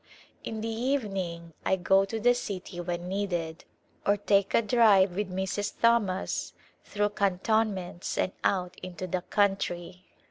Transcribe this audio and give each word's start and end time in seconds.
In 0.43 0.61
the 0.61 0.67
evening 0.67 1.53
I 1.63 1.75
go 1.75 2.05
to 2.05 2.19
the 2.19 2.33
city 2.33 2.79
when 2.81 3.07
needed, 3.07 3.65
or 4.03 4.17
take 4.17 4.55
a 4.55 4.61
drive 4.63 5.15
with 5.15 5.29
Mrs. 5.31 5.79
Thomas 5.79 6.53
through 6.83 7.09
cantonments 7.09 8.17
and 8.17 8.31
out 8.43 8.77
into 8.81 9.05
the 9.05 9.21
country. 9.21 10.07